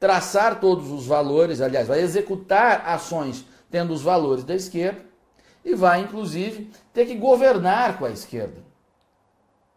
traçar 0.00 0.58
todos 0.58 0.90
os 0.90 1.06
valores, 1.06 1.60
aliás, 1.60 1.86
vai 1.86 2.00
executar 2.00 2.84
ações 2.86 3.44
tendo 3.70 3.92
os 3.92 4.02
valores 4.02 4.42
da 4.42 4.54
esquerda 4.54 5.04
e 5.64 5.74
vai, 5.74 6.00
inclusive, 6.00 6.70
ter 6.92 7.06
que 7.06 7.14
governar 7.14 7.98
com 7.98 8.04
a 8.04 8.10
esquerda. 8.10 8.71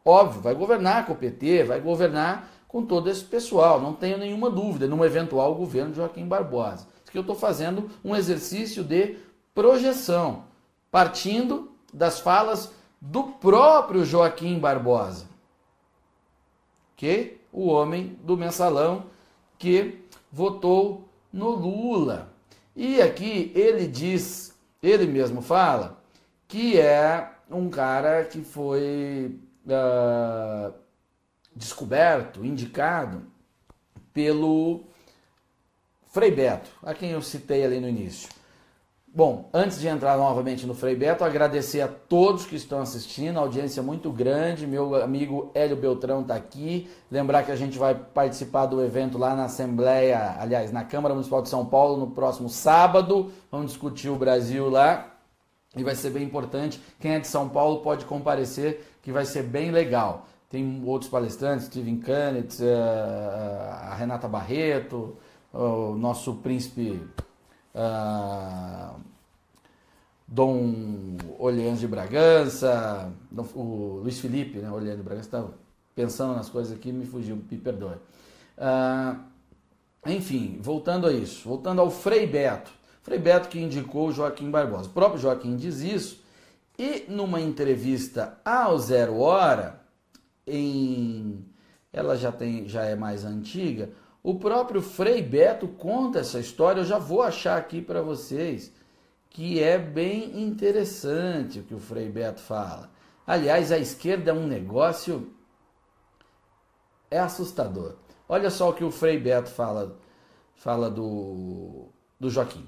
Óbvio, 0.07 0.39
vai 0.39 0.53
governar 0.53 1.07
com 1.07 1.13
o 1.13 1.17
PT, 1.17 1.63
vai 1.63 1.81
governar 1.81 2.51
com 2.67 2.85
todo 2.85 3.09
esse 3.09 3.23
pessoal, 3.23 3.81
não 3.81 3.93
tenho 3.93 4.19
nenhuma 4.19 4.51
dúvida, 4.51 4.87
num 4.87 5.03
eventual 5.03 5.55
governo 5.55 5.91
de 5.91 5.97
Joaquim 5.97 6.27
Barbosa. 6.27 6.87
Que 7.11 7.17
eu 7.17 7.21
estou 7.21 7.35
fazendo 7.35 7.89
um 8.03 8.15
exercício 8.15 8.83
de 8.83 9.17
projeção, 9.53 10.43
partindo 10.91 11.71
das 11.91 12.19
falas 12.19 12.71
do 13.01 13.23
próprio 13.23 14.05
Joaquim 14.05 14.59
Barbosa, 14.59 15.25
que 16.95 17.37
o 17.51 17.67
homem 17.67 18.19
do 18.21 18.37
mensalão 18.37 19.05
que 19.57 20.03
votou 20.31 21.07
no 21.31 21.49
Lula. 21.49 22.29
E 22.75 23.01
aqui 23.01 23.51
ele 23.55 23.87
diz, 23.87 24.53
ele 24.83 25.07
mesmo 25.07 25.41
fala, 25.41 25.97
que 26.47 26.77
é 26.77 27.31
um 27.49 27.69
cara 27.69 28.25
que 28.25 28.41
foi 28.41 29.39
uh, 29.65 30.73
descoberto, 31.55 32.45
indicado 32.45 33.23
pelo 34.13 34.83
Frei 36.07 36.31
Beto, 36.31 36.69
a 36.83 36.93
quem 36.93 37.11
eu 37.11 37.21
citei 37.21 37.65
ali 37.65 37.79
no 37.79 37.89
início. 37.89 38.29
Bom, 39.15 39.49
antes 39.53 39.79
de 39.79 39.87
entrar 39.87 40.17
novamente 40.17 40.65
no 40.65 40.73
Frei 40.73 40.93
Beto, 40.93 41.23
agradecer 41.23 41.79
a 41.79 41.87
todos 41.87 42.45
que 42.45 42.57
estão 42.57 42.81
assistindo, 42.81 43.39
audiência 43.39 43.81
muito 43.81 44.11
grande. 44.11 44.67
Meu 44.67 44.93
amigo 45.01 45.51
Hélio 45.53 45.77
Beltrão 45.77 46.19
está 46.19 46.35
aqui. 46.35 46.89
Lembrar 47.09 47.43
que 47.43 47.51
a 47.51 47.55
gente 47.55 47.77
vai 47.77 47.95
participar 47.95 48.65
do 48.65 48.83
evento 48.83 49.17
lá 49.17 49.33
na 49.33 49.45
Assembleia, 49.45 50.35
aliás, 50.37 50.69
na 50.69 50.83
Câmara 50.83 51.13
Municipal 51.13 51.41
de 51.41 51.47
São 51.47 51.65
Paulo 51.65 51.97
no 51.97 52.11
próximo 52.11 52.49
sábado. 52.49 53.31
Vamos 53.49 53.71
discutir 53.71 54.09
o 54.09 54.17
Brasil 54.17 54.69
lá 54.69 55.15
e 55.77 55.81
vai 55.81 55.95
ser 55.95 56.09
bem 56.09 56.23
importante. 56.23 56.81
Quem 56.99 57.11
é 57.15 57.19
de 57.19 57.27
São 57.27 57.47
Paulo 57.47 57.79
pode 57.79 58.03
comparecer, 58.03 58.94
que 59.05 59.11
vai 59.11 59.23
ser 59.23 59.43
bem 59.43 59.69
legal. 59.69 60.27
Tem 60.49 60.81
outros 60.83 61.11
palestrantes, 61.11 61.67
Steven 61.67 61.97
Kanitz, 61.99 62.59
eh, 62.59 63.69
a 63.83 63.93
Renata 63.93 64.27
Barreto, 64.27 65.15
o 65.53 65.95
nosso 65.95 66.33
príncipe 66.37 66.99
uh, 67.75 68.99
Dom 70.27 71.17
Orleans 71.37 71.79
de 71.79 71.87
Bragança, 71.87 73.11
o 73.53 73.99
Luiz 74.01 74.19
Felipe, 74.19 74.57
né, 74.57 74.71
Orleans 74.71 74.97
de 74.97 75.03
Bragança, 75.03 75.27
estava 75.27 75.53
pensando 75.93 76.33
nas 76.33 76.49
coisas 76.49 76.75
aqui, 76.75 76.91
me 76.91 77.05
fugiu, 77.05 77.35
me 77.35 77.57
perdoe. 77.57 77.97
Uh, 78.57 79.19
enfim, 80.07 80.57
voltando 80.61 81.05
a 81.05 81.13
isso, 81.13 81.47
voltando 81.47 81.79
ao 81.79 81.91
Frei 81.91 82.25
Beto. 82.25 82.71
Frei 83.03 83.19
Beto 83.19 83.49
que 83.49 83.59
indicou 83.59 84.11
Joaquim 84.11 84.49
Barbosa. 84.49 84.89
O 84.89 84.93
próprio 84.93 85.21
Joaquim 85.21 85.55
diz 85.55 85.81
isso, 85.81 86.24
e 86.77 87.05
numa 87.07 87.39
entrevista 87.39 88.39
ao 88.43 88.77
Zero 88.77 89.19
Hora, 89.19 89.81
em 90.45 91.45
ela 91.91 92.17
já 92.17 92.31
tem 92.31 92.67
já 92.67 92.83
é 92.83 92.95
mais 92.95 93.23
antiga, 93.23 93.89
o 94.21 94.35
próprio 94.35 94.81
Frei 94.81 95.21
Beto 95.21 95.67
conta 95.67 96.19
essa 96.19 96.39
história, 96.39 96.81
eu 96.81 96.85
já 96.85 96.97
vou 96.97 97.21
achar 97.21 97.57
aqui 97.57 97.81
para 97.81 98.01
vocês, 98.01 98.73
que 99.29 99.61
é 99.61 99.77
bem 99.77 100.41
interessante 100.43 101.59
o 101.59 101.63
que 101.63 101.75
o 101.75 101.79
Frei 101.79 102.09
Beto 102.09 102.41
fala. 102.41 102.91
Aliás, 103.25 103.71
a 103.71 103.77
esquerda 103.77 104.31
é 104.31 104.33
um 104.33 104.47
negócio 104.47 105.31
é 107.09 107.19
assustador. 107.19 107.95
Olha 108.27 108.49
só 108.49 108.69
o 108.69 108.73
que 108.73 108.83
o 108.83 108.91
Frei 108.91 109.19
Beto 109.19 109.49
fala, 109.49 109.97
fala 110.55 110.89
do, 110.89 111.89
do 112.19 112.29
Joaquim. 112.29 112.67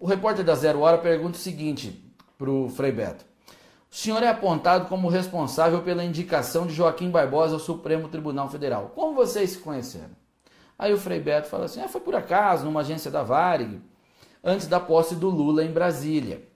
O 0.00 0.06
repórter 0.06 0.44
da 0.44 0.54
Zero 0.54 0.80
Hora 0.80 0.98
pergunta 0.98 1.36
o 1.36 1.40
seguinte 1.40 2.14
para 2.38 2.50
o 2.50 2.68
Frei 2.68 2.92
Beto. 2.92 3.27
O 3.90 3.96
senhor 3.96 4.22
é 4.22 4.28
apontado 4.28 4.86
como 4.86 5.08
responsável 5.08 5.82
pela 5.82 6.04
indicação 6.04 6.66
de 6.66 6.74
Joaquim 6.74 7.10
Barbosa 7.10 7.54
ao 7.54 7.60
Supremo 7.60 8.08
Tribunal 8.08 8.48
Federal. 8.48 8.92
Como 8.94 9.14
vocês 9.14 9.50
se 9.50 9.58
conheceram? 9.58 10.10
Aí 10.78 10.92
o 10.92 10.98
Frei 10.98 11.18
Beto 11.18 11.48
fala 11.48 11.64
assim: 11.64 11.80
ah, 11.80 11.88
foi 11.88 12.00
por 12.00 12.14
acaso, 12.14 12.64
numa 12.64 12.80
agência 12.80 13.10
da 13.10 13.22
Varig. 13.22 13.80
antes 14.44 14.66
da 14.66 14.78
posse 14.78 15.16
do 15.16 15.28
Lula 15.30 15.64
em 15.64 15.72
Brasília. 15.72 16.46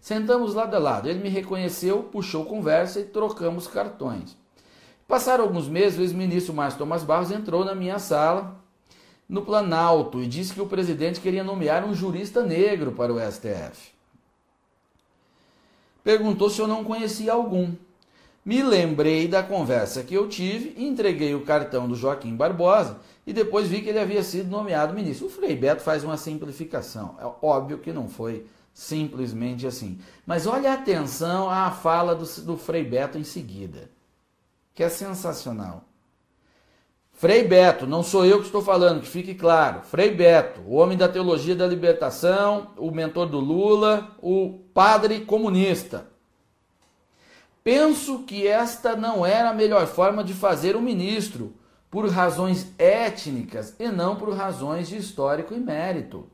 Sentamos 0.00 0.54
lado 0.54 0.76
a 0.76 0.78
lado. 0.78 1.08
Ele 1.08 1.20
me 1.20 1.30
reconheceu, 1.30 2.02
puxou 2.04 2.44
conversa 2.44 3.00
e 3.00 3.04
trocamos 3.04 3.66
cartões. 3.66 4.36
Passaram 5.08 5.44
alguns 5.44 5.66
meses, 5.66 5.98
o 5.98 6.02
ex-ministro 6.02 6.54
Márcio 6.54 6.78
Tomás 6.78 7.02
Barros 7.02 7.30
entrou 7.30 7.64
na 7.64 7.74
minha 7.74 7.98
sala 7.98 8.62
no 9.28 9.42
Planalto 9.42 10.22
e 10.22 10.26
disse 10.26 10.52
que 10.52 10.60
o 10.60 10.66
presidente 10.66 11.20
queria 11.20 11.42
nomear 11.42 11.84
um 11.84 11.94
jurista 11.94 12.42
negro 12.42 12.92
para 12.92 13.12
o 13.12 13.18
STF. 13.18 13.93
Perguntou 16.04 16.50
se 16.50 16.60
eu 16.60 16.68
não 16.68 16.84
conhecia 16.84 17.32
algum. 17.32 17.72
Me 18.44 18.62
lembrei 18.62 19.26
da 19.26 19.42
conversa 19.42 20.02
que 20.02 20.12
eu 20.12 20.28
tive, 20.28 20.74
entreguei 20.76 21.34
o 21.34 21.46
cartão 21.46 21.88
do 21.88 21.96
Joaquim 21.96 22.36
Barbosa 22.36 22.98
e 23.26 23.32
depois 23.32 23.68
vi 23.68 23.80
que 23.80 23.88
ele 23.88 23.98
havia 23.98 24.22
sido 24.22 24.50
nomeado 24.50 24.92
ministro. 24.92 25.28
O 25.28 25.30
Frei 25.30 25.56
Beto 25.56 25.82
faz 25.82 26.04
uma 26.04 26.18
simplificação. 26.18 27.16
É 27.18 27.24
óbvio 27.40 27.78
que 27.78 27.90
não 27.90 28.06
foi 28.06 28.46
simplesmente 28.74 29.66
assim. 29.66 29.98
Mas 30.26 30.46
olha 30.46 30.74
atenção 30.74 31.48
à 31.48 31.70
fala 31.70 32.14
do, 32.14 32.26
do 32.42 32.58
Frei 32.58 32.84
Beto 32.84 33.16
em 33.16 33.24
seguida, 33.24 33.90
que 34.74 34.82
é 34.82 34.90
sensacional. 34.90 35.84
Frei 37.14 37.44
Beto, 37.44 37.86
não 37.86 38.02
sou 38.02 38.26
eu 38.26 38.40
que 38.40 38.46
estou 38.46 38.60
falando, 38.60 39.00
que 39.00 39.06
fique 39.06 39.34
claro. 39.34 39.82
Frei 39.82 40.10
Beto, 40.10 40.60
o 40.62 40.74
homem 40.74 40.98
da 40.98 41.08
teologia 41.08 41.54
da 41.54 41.66
libertação, 41.66 42.72
o 42.76 42.90
mentor 42.90 43.26
do 43.26 43.38
Lula, 43.38 44.10
o 44.20 44.58
padre 44.74 45.20
comunista. 45.20 46.08
Penso 47.62 48.24
que 48.24 48.46
esta 48.46 48.96
não 48.96 49.24
era 49.24 49.50
a 49.50 49.54
melhor 49.54 49.86
forma 49.86 50.22
de 50.22 50.34
fazer 50.34 50.76
o 50.76 50.82
ministro, 50.82 51.54
por 51.94 52.08
razões 52.08 52.74
étnicas 52.76 53.76
e 53.78 53.86
não 53.86 54.16
por 54.16 54.34
razões 54.34 54.88
de 54.88 54.96
histórico 54.96 55.54
e 55.54 55.60
mérito. 55.60 56.26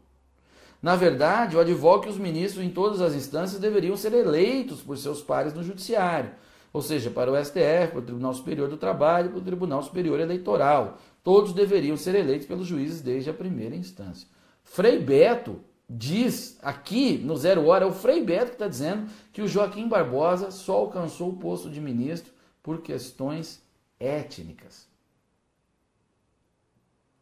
Na 0.80 0.96
verdade, 0.96 1.54
eu 1.54 1.60
advogo 1.60 2.04
que 2.04 2.08
os 2.08 2.16
ministros 2.16 2.64
em 2.64 2.70
todas 2.70 3.02
as 3.02 3.12
instâncias 3.12 3.60
deveriam 3.60 3.94
ser 3.94 4.14
eleitos 4.14 4.80
por 4.80 4.96
seus 4.96 5.20
pares 5.20 5.52
no 5.52 5.62
judiciário, 5.62 6.30
ou 6.72 6.80
seja, 6.82 7.10
para 7.10 7.30
o 7.30 7.44
STF, 7.44 7.90
para 7.90 7.98
o 7.98 8.02
Tribunal 8.02 8.34
Superior 8.34 8.68
do 8.68 8.76
Trabalho, 8.76 9.30
para 9.30 9.38
o 9.38 9.44
Tribunal 9.44 9.82
Superior 9.82 10.20
Eleitoral. 10.20 10.98
Todos 11.22 11.52
deveriam 11.52 11.96
ser 11.96 12.14
eleitos 12.14 12.46
pelos 12.46 12.66
juízes 12.66 13.00
desde 13.00 13.30
a 13.30 13.34
primeira 13.34 13.74
instância. 13.74 14.28
Frei 14.62 14.98
Beto 14.98 15.60
diz 15.88 16.58
aqui 16.62 17.18
no 17.18 17.36
Zero 17.36 17.66
Hora, 17.66 17.84
é 17.84 17.88
o 17.88 17.92
Frei 17.92 18.24
Beto 18.24 18.46
que 18.46 18.52
está 18.52 18.68
dizendo 18.68 19.10
que 19.32 19.42
o 19.42 19.48
Joaquim 19.48 19.88
Barbosa 19.88 20.50
só 20.52 20.74
alcançou 20.74 21.30
o 21.30 21.36
posto 21.36 21.68
de 21.68 21.80
ministro 21.80 22.32
por 22.62 22.80
questões 22.82 23.60
étnicas. 23.98 24.88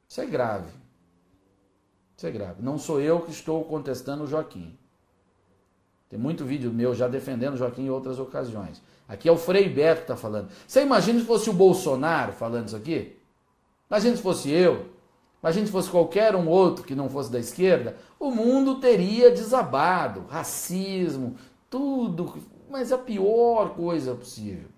Isso 0.06 0.20
é 0.20 0.26
grave. 0.26 0.70
Isso 2.16 2.26
é 2.26 2.30
grave. 2.30 2.62
Não 2.62 2.78
sou 2.78 3.00
eu 3.00 3.20
que 3.20 3.30
estou 3.30 3.64
contestando 3.64 4.24
o 4.24 4.26
Joaquim. 4.26 4.76
Tem 6.08 6.18
muito 6.18 6.44
vídeo 6.44 6.72
meu 6.72 6.94
já 6.94 7.06
defendendo 7.06 7.54
o 7.54 7.56
Joaquim 7.56 7.84
em 7.84 7.90
outras 7.90 8.18
ocasiões. 8.18 8.82
Aqui 9.08 9.28
é 9.28 9.32
o 9.32 9.38
Frei 9.38 9.68
Beto 9.68 10.02
que 10.02 10.04
está 10.04 10.16
falando. 10.16 10.50
Você 10.66 10.82
imagina 10.82 11.18
se 11.18 11.24
fosse 11.24 11.48
o 11.48 11.54
Bolsonaro 11.54 12.32
falando 12.32 12.66
isso 12.66 12.76
aqui? 12.76 13.16
Imagina 13.90 14.14
se 14.16 14.22
fosse 14.22 14.50
eu. 14.50 14.90
Imagina 15.42 15.66
se 15.66 15.72
fosse 15.72 15.88
qualquer 15.88 16.36
um 16.36 16.46
outro 16.46 16.84
que 16.84 16.94
não 16.94 17.08
fosse 17.08 17.32
da 17.32 17.38
esquerda. 17.38 17.96
O 18.20 18.30
mundo 18.30 18.80
teria 18.80 19.30
desabado. 19.30 20.26
Racismo, 20.28 21.36
tudo. 21.70 22.34
Mas 22.68 22.92
a 22.92 22.98
pior 22.98 23.70
coisa 23.70 24.14
possível. 24.14 24.68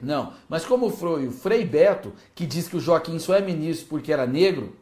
Não, 0.00 0.34
mas 0.48 0.66
como 0.66 0.90
foi 0.90 1.28
o 1.28 1.32
Frei 1.32 1.64
Beto, 1.64 2.12
que 2.34 2.46
diz 2.46 2.68
que 2.68 2.76
o 2.76 2.80
Joaquim 2.80 3.18
só 3.18 3.34
é 3.34 3.40
ministro 3.40 3.86
porque 3.88 4.12
era 4.12 4.26
negro, 4.26 4.76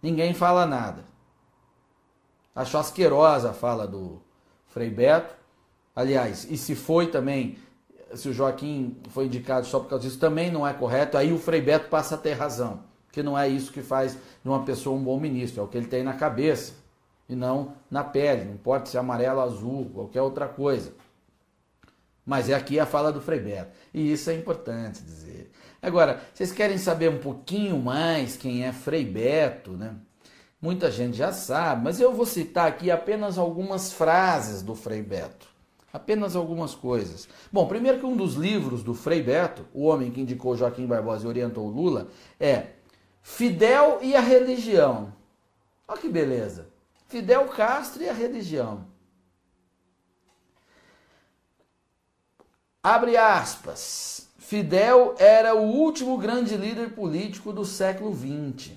ninguém 0.00 0.32
fala 0.32 0.64
nada. 0.64 1.04
Acho 2.54 2.78
asquerosa 2.78 3.50
a 3.50 3.54
fala 3.54 3.86
do 3.86 4.22
Frei 4.68 4.88
Beto. 4.88 5.34
Aliás, 5.94 6.46
e 6.48 6.56
se 6.56 6.74
foi 6.74 7.08
também, 7.08 7.58
se 8.16 8.28
o 8.28 8.32
Joaquim 8.32 8.96
foi 9.10 9.26
indicado 9.26 9.66
só 9.66 9.80
por 9.80 9.88
causa 9.88 10.04
disso, 10.04 10.18
também 10.18 10.50
não 10.50 10.66
é 10.66 10.72
correto. 10.72 11.16
Aí 11.16 11.32
o 11.32 11.38
Frei 11.38 11.60
Beto 11.60 11.88
passa 11.88 12.14
a 12.14 12.18
ter 12.18 12.32
razão, 12.32 12.80
que 13.12 13.22
não 13.22 13.38
é 13.38 13.48
isso 13.48 13.72
que 13.72 13.82
faz 13.82 14.14
de 14.14 14.48
uma 14.48 14.64
pessoa 14.64 14.96
um 14.96 15.02
bom 15.02 15.18
ministro, 15.18 15.60
é 15.60 15.64
o 15.64 15.68
que 15.68 15.76
ele 15.76 15.86
tem 15.86 16.02
na 16.02 16.14
cabeça 16.14 16.74
e 17.28 17.34
não 17.34 17.74
na 17.90 18.04
pele, 18.04 18.44
não 18.44 18.54
importa 18.54 18.86
se 18.86 18.96
é 18.96 19.00
amarelo, 19.00 19.40
azul, 19.40 19.90
qualquer 19.92 20.22
outra 20.22 20.46
coisa. 20.46 20.92
Mas 22.24 22.48
é 22.48 22.54
aqui 22.54 22.80
a 22.80 22.86
fala 22.86 23.12
do 23.12 23.20
Frei 23.20 23.40
Beto. 23.40 23.70
E 23.92 24.12
isso 24.12 24.30
é 24.30 24.34
importante 24.34 25.02
dizer. 25.02 25.50
Agora, 25.82 26.22
vocês 26.32 26.50
querem 26.50 26.78
saber 26.78 27.10
um 27.10 27.18
pouquinho 27.18 27.78
mais 27.78 28.36
quem 28.36 28.64
é 28.64 28.72
Frei 28.72 29.04
Beto, 29.04 29.72
né? 29.72 29.94
Muita 30.60 30.90
gente 30.90 31.14
já 31.14 31.30
sabe, 31.30 31.84
mas 31.84 32.00
eu 32.00 32.14
vou 32.14 32.24
citar 32.24 32.66
aqui 32.66 32.90
apenas 32.90 33.36
algumas 33.36 33.92
frases 33.92 34.62
do 34.62 34.74
Frei 34.74 35.02
Beto. 35.02 35.53
Apenas 35.94 36.34
algumas 36.34 36.74
coisas. 36.74 37.28
Bom, 37.52 37.68
primeiro 37.68 38.00
que 38.00 38.04
um 38.04 38.16
dos 38.16 38.34
livros 38.34 38.82
do 38.82 38.94
Frei 38.94 39.22
Beto, 39.22 39.64
o 39.72 39.84
homem 39.84 40.10
que 40.10 40.20
indicou 40.20 40.56
Joaquim 40.56 40.86
Barbosa 40.86 41.24
e 41.24 41.28
orientou 41.28 41.68
Lula, 41.68 42.08
é 42.40 42.70
Fidel 43.22 44.00
e 44.02 44.16
a 44.16 44.20
Religião. 44.20 45.12
Olha 45.86 46.00
que 46.00 46.08
beleza. 46.08 46.66
Fidel 47.06 47.46
Castro 47.46 48.02
e 48.02 48.08
a 48.08 48.12
religião. 48.12 48.88
Abre 52.82 53.16
aspas. 53.16 54.28
Fidel 54.36 55.14
era 55.16 55.54
o 55.54 55.62
último 55.62 56.18
grande 56.18 56.56
líder 56.56 56.90
político 56.90 57.52
do 57.52 57.64
século 57.64 58.12
XX. 58.12 58.72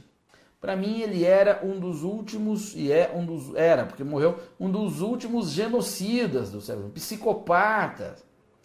Para 0.60 0.76
mim, 0.76 1.02
ele 1.02 1.24
era 1.24 1.62
um 1.64 1.80
dos 1.80 2.04
últimos, 2.04 2.76
e 2.76 2.92
é 2.92 3.12
um 3.14 3.26
dos. 3.26 3.54
Era, 3.56 3.86
porque 3.86 4.04
morreu, 4.04 4.40
um 4.60 4.70
dos 4.72 5.02
últimos 5.02 5.52
genocidas 5.52 6.50
do 6.50 6.60
século, 6.60 6.90
psicopata, 6.90 8.16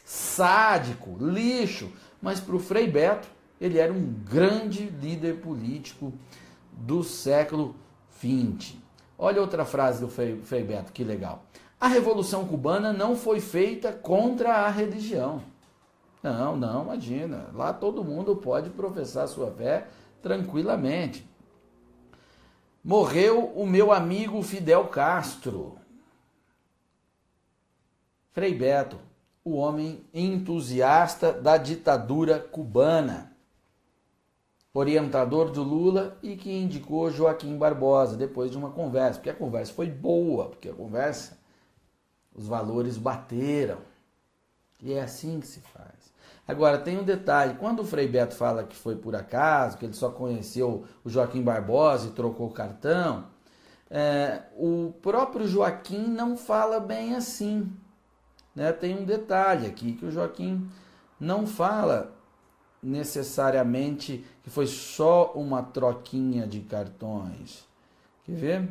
sádico, 0.05 1.17
lixo. 1.21 1.93
Mas 2.21 2.41
para 2.41 2.57
o 2.57 2.59
Frei 2.59 2.87
Beto, 2.87 3.29
ele 3.61 3.79
era 3.79 3.93
um 3.93 4.13
grande 4.25 4.85
líder 4.85 5.41
político 5.41 6.13
do 6.73 7.05
século 7.05 7.77
XX. 8.19 8.75
Olha 9.19 9.41
outra 9.41 9.65
frase 9.65 10.01
do 10.01 10.09
Frei, 10.09 10.41
Frei 10.43 10.65
Beto, 10.65 10.93
que 10.93 11.05
legal. 11.05 11.45
A 11.79 11.89
Revolução 11.89 12.47
Cubana 12.47 12.93
não 12.93 13.17
foi 13.17 13.41
feita 13.41 13.93
contra 13.93 14.55
a 14.55 14.69
religião. 14.69 15.43
Não, 16.23 16.57
não, 16.57 16.85
imagina. 16.85 17.49
Lá 17.53 17.73
todo 17.73 18.05
mundo 18.05 18.37
pode 18.37 18.71
professar 18.71 19.27
sua 19.29 19.51
fé 19.51 19.89
tranquilamente. 20.23 21.29
Morreu 22.85 23.47
o 23.55 23.65
meu 23.65 23.93
amigo 23.93 24.43
Fidel 24.43 24.89
Castro. 24.89 25.79
Frei 28.33 28.53
Beto, 28.53 28.99
o 29.45 29.53
homem 29.53 30.05
entusiasta 30.13 31.33
da 31.33 31.57
ditadura 31.57 32.41
cubana, 32.41 33.37
orientador 34.75 35.51
do 35.51 35.63
Lula 35.63 36.19
e 36.23 36.35
que 36.35 36.51
indicou 36.51 37.11
Joaquim 37.11 37.57
Barbosa 37.57 38.17
depois 38.17 38.51
de 38.51 38.57
uma 38.57 38.71
conversa, 38.71 39.19
porque 39.19 39.31
a 39.31 39.35
conversa 39.35 39.73
foi 39.73 39.89
boa, 39.89 40.49
porque 40.49 40.69
a 40.69 40.75
conversa 40.75 41.39
os 42.35 42.49
valores 42.49 42.97
bateram. 42.97 43.79
E 44.81 44.93
é 44.93 45.03
assim 45.03 45.39
que 45.39 45.47
se 45.47 45.61
faz. 45.61 46.02
Agora, 46.47 46.79
tem 46.79 46.99
um 46.99 47.05
detalhe: 47.05 47.55
quando 47.55 47.81
o 47.81 47.85
Frei 47.85 48.09
Beto 48.09 48.35
fala 48.35 48.65
que 48.65 48.77
foi 48.77 48.97
por 48.97 49.15
acaso, 49.15 49.79
que 49.79 49.85
ele 49.85 49.95
só 49.95 50.11
conheceu 50.11 50.85
o 51.05 51.09
Joaquim 51.09 51.43
Barbosa 51.43 52.09
e 52.09 52.13
trocou 52.13 52.49
o 52.49 52.53
cartão, 52.53 53.27
é, 53.91 54.43
o 54.57 54.93
próprio 55.03 55.47
Joaquim 55.47 56.07
não 56.09 56.37
fala 56.37 56.81
bem 56.81 57.15
assim. 57.15 57.71
Né? 58.55 58.73
Tem 58.73 58.99
um 58.99 59.05
detalhe 59.05 59.67
aqui: 59.67 59.93
que 59.93 60.07
o 60.07 60.11
Joaquim 60.11 60.69
não 61.21 61.47
fala 61.47 62.13
necessariamente 62.83 64.25
que 64.43 64.51
foi 64.51 64.67
só 64.67 65.33
uma 65.35 65.63
troquinha 65.63 66.47
de 66.47 66.61
cartões. 66.61 67.65
Quer 68.25 68.35
ver? 68.35 68.69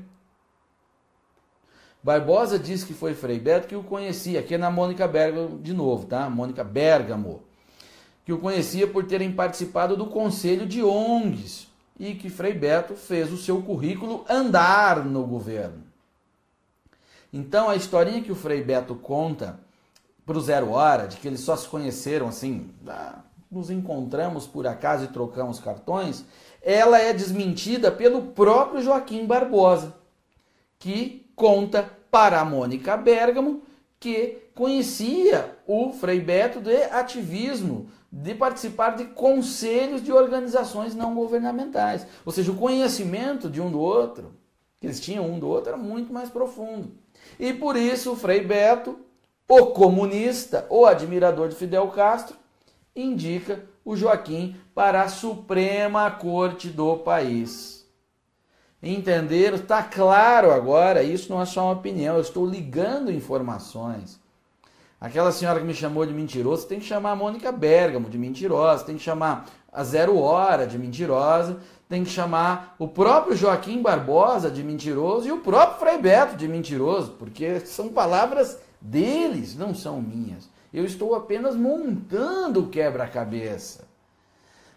Barbosa 2.03 2.57
disse 2.57 2.85
que 2.85 2.93
foi 2.93 3.13
Frei 3.13 3.39
Beto 3.39 3.67
que 3.67 3.75
o 3.75 3.83
conhecia, 3.83 4.39
aqui 4.39 4.55
é 4.55 4.57
na 4.57 4.71
Mônica 4.71 5.07
Bergamo 5.07 5.59
de 5.59 5.71
novo, 5.71 6.07
tá? 6.07 6.29
Mônica 6.29 6.63
Bergamo, 6.63 7.43
que 8.25 8.33
o 8.33 8.39
conhecia 8.39 8.87
por 8.87 9.05
terem 9.05 9.31
participado 9.31 9.95
do 9.97 10.05
conselho 10.07 10.65
de 10.65 10.83
ONGs 10.83 11.67
e 11.99 12.15
que 12.15 12.29
Frei 12.29 12.53
Beto 12.53 12.95
fez 12.95 13.31
o 13.31 13.37
seu 13.37 13.61
currículo 13.61 14.25
andar 14.29 15.03
no 15.05 15.23
governo. 15.25 15.83
Então 17.33 17.69
a 17.69 17.75
historinha 17.75 18.21
que 18.21 18.31
o 18.31 18.35
Frei 18.35 18.63
Beto 18.63 18.95
conta 18.95 19.59
para 20.25 20.37
o 20.37 20.41
Zero 20.41 20.71
Hora, 20.71 21.07
de 21.07 21.17
que 21.17 21.27
eles 21.27 21.41
só 21.41 21.55
se 21.55 21.67
conheceram 21.67 22.27
assim, 22.27 22.69
ah, 22.87 23.19
nos 23.49 23.69
encontramos 23.69 24.45
por 24.47 24.65
acaso 24.67 25.05
e 25.05 25.09
trocamos 25.09 25.59
cartões, 25.59 26.23
ela 26.61 26.99
é 26.99 27.11
desmentida 27.11 27.91
pelo 27.91 28.27
próprio 28.27 28.81
Joaquim 28.81 29.25
Barbosa, 29.25 29.93
que 30.77 31.25
conta 31.35 31.89
para 32.09 32.39
a 32.39 32.45
Mônica 32.45 32.95
Bergamo 32.97 33.61
que 33.99 34.49
conhecia 34.55 35.57
o 35.67 35.93
Frei 35.93 36.19
Beto 36.19 36.59
de 36.59 36.83
ativismo, 36.85 37.87
de 38.11 38.35
participar 38.35 38.97
de 38.97 39.05
conselhos 39.05 40.03
de 40.03 40.11
organizações 40.11 40.93
não 40.93 41.15
governamentais. 41.15 42.05
Ou 42.25 42.31
seja, 42.31 42.51
o 42.51 42.57
conhecimento 42.57 43.49
de 43.49 43.61
um 43.61 43.71
do 43.71 43.79
outro 43.79 44.33
que 44.79 44.87
eles 44.87 44.99
tinham 44.99 45.29
um 45.29 45.37
do 45.37 45.47
outro 45.47 45.69
era 45.69 45.77
muito 45.77 46.11
mais 46.11 46.29
profundo. 46.29 46.91
E 47.39 47.53
por 47.53 47.75
isso 47.75 48.15
Frei 48.15 48.41
Beto, 48.41 48.99
o 49.47 49.67
comunista, 49.67 50.65
o 50.69 50.87
admirador 50.87 51.49
de 51.49 51.55
Fidel 51.55 51.87
Castro, 51.89 52.35
indica 52.95 53.63
o 53.85 53.95
Joaquim 53.95 54.55
para 54.73 55.03
a 55.03 55.09
Suprema 55.09 56.09
Corte 56.09 56.69
do 56.69 56.97
país. 56.97 57.87
Entenderam? 58.81 59.57
Está 59.57 59.83
claro 59.83 60.51
agora, 60.51 61.03
isso 61.03 61.31
não 61.31 61.41
é 61.41 61.45
só 61.45 61.65
uma 61.65 61.73
opinião, 61.73 62.15
eu 62.15 62.21
estou 62.21 62.45
ligando 62.45 63.11
informações. 63.11 64.19
Aquela 65.01 65.31
senhora 65.31 65.59
que 65.59 65.65
me 65.65 65.73
chamou 65.73 66.05
de 66.05 66.13
mentiroso, 66.13 66.67
tem 66.67 66.79
que 66.79 66.85
chamar 66.85 67.13
a 67.13 67.15
Mônica 67.15 67.51
Bergamo 67.51 68.07
de 68.07 68.19
mentirosa, 68.19 68.85
tem 68.85 68.97
que 68.97 69.01
chamar 69.01 69.47
a 69.73 69.83
Zero 69.83 70.15
Hora 70.19 70.67
de 70.67 70.77
mentirosa, 70.77 71.57
tem 71.89 72.03
que 72.03 72.11
chamar 72.11 72.75
o 72.77 72.87
próprio 72.87 73.35
Joaquim 73.35 73.81
Barbosa 73.81 74.51
de 74.51 74.63
mentiroso 74.63 75.27
e 75.27 75.31
o 75.31 75.39
próprio 75.39 75.79
Frei 75.79 75.97
Beto 75.97 76.35
de 76.35 76.47
mentiroso, 76.47 77.15
porque 77.17 77.61
são 77.61 77.89
palavras 77.89 78.59
deles, 78.79 79.55
não 79.55 79.73
são 79.73 79.99
minhas. 79.99 80.47
Eu 80.71 80.85
estou 80.85 81.15
apenas 81.15 81.55
montando 81.55 82.59
o 82.59 82.67
quebra-cabeça. 82.67 83.85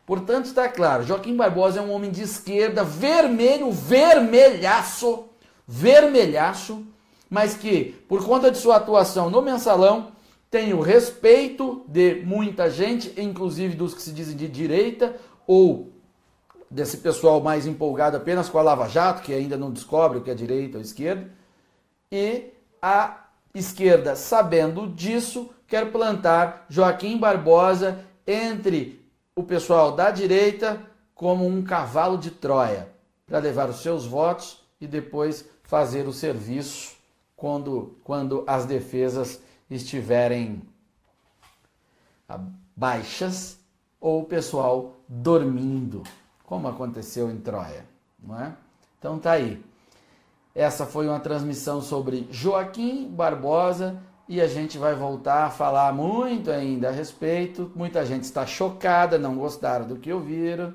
Portanto, 0.07 0.47
está 0.47 0.71
claro, 0.71 1.05
Joaquim 1.05 1.37
Barbosa 1.37 1.81
é 1.81 1.83
um 1.83 1.93
homem 1.93 2.11
de 2.11 2.23
esquerda, 2.23 2.83
vermelho, 2.83 3.71
vermelhaço, 3.71 5.27
vermelhaço, 5.69 6.83
mas 7.29 7.55
que, 7.55 8.03
por 8.09 8.25
conta 8.25 8.51
de 8.51 8.57
sua 8.57 8.77
atuação 8.77 9.29
no 9.29 9.43
mensalão, 9.43 10.14
tem 10.55 10.73
o 10.73 10.81
respeito 10.81 11.85
de 11.89 12.23
muita 12.25 12.71
gente, 12.71 13.13
inclusive 13.21 13.75
dos 13.75 13.93
que 13.93 14.01
se 14.01 14.13
dizem 14.13 14.37
de 14.37 14.47
direita, 14.47 15.17
ou 15.49 15.91
desse 16.71 16.99
pessoal 16.99 17.41
mais 17.41 17.67
empolgado 17.67 18.17
apenas 18.17 18.49
com 18.49 18.57
a 18.61 18.63
Lava 18.63 18.89
Jato, 18.89 19.23
que 19.23 19.35
ainda 19.35 19.57
não 19.57 19.73
descobre 19.73 20.19
o 20.19 20.21
que 20.21 20.31
é 20.31 20.35
direita 20.35 20.79
ou 20.79 20.81
esquerda, 20.81 21.29
e 22.09 22.53
a 22.81 23.25
esquerda, 23.53 24.15
sabendo 24.15 24.87
disso, 24.87 25.51
quer 25.67 25.91
plantar 25.91 26.67
Joaquim 26.69 27.19
Barbosa 27.19 27.99
entre 28.25 29.05
o 29.35 29.43
pessoal 29.43 29.91
da 29.91 30.13
direita 30.13 30.81
como 31.17 31.45
um 31.45 31.65
cavalo 31.65 32.17
de 32.17 32.31
Troia, 32.31 32.91
para 33.27 33.41
levar 33.41 33.69
os 33.69 33.83
seus 33.83 34.07
votos 34.07 34.61
e 34.81 34.87
depois 34.87 35.49
fazer 35.65 36.07
o 36.07 36.13
serviço 36.13 36.95
quando, 37.35 37.99
quando 38.05 38.45
as 38.47 38.65
defesas 38.65 39.41
estiverem 39.77 40.63
baixas 42.77 43.59
ou 44.01 44.23
o 44.23 44.25
pessoal 44.25 44.97
dormindo 45.09 46.03
como 46.45 46.69
aconteceu 46.69 47.31
em 47.31 47.39
Troia, 47.39 47.85
não 48.23 48.41
é? 48.41 48.53
Então 48.99 49.19
tá 49.19 49.33
aí. 49.33 49.63
Essa 50.55 50.87
foi 50.87 51.09
uma 51.09 51.19
transmissão 51.19 51.83
sobre 51.83 52.29
Joaquim 52.31 53.09
Barbosa 53.09 54.01
e 54.29 54.41
a 54.41 54.47
gente 54.47 54.79
vai 54.79 54.95
voltar 54.95 55.47
a 55.47 55.51
falar 55.51 55.93
muito 55.93 56.51
ainda 56.51 56.89
a 56.89 56.93
respeito. 56.93 57.73
Muita 57.75 58.07
gente 58.07 58.25
está 58.25 58.47
chocada, 58.47 59.19
não 59.19 59.35
gostaram 59.35 59.87
do 59.87 59.97
que 59.97 60.13
ouviram. 60.13 60.73